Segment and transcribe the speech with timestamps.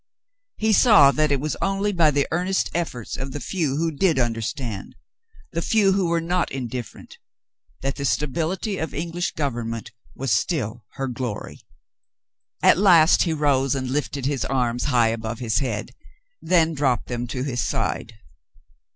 [0.57, 4.17] He saw that it was only by the earnest efforts of the few who did
[4.17, 4.95] understand—
[5.53, 7.19] the few who were not indiffer ent—
[7.83, 11.59] that the stabihty of EngHsh government was still her glory.
[12.63, 15.91] At last he rose and lifted his arms high above his head,
[16.41, 18.13] then dropped them to his side.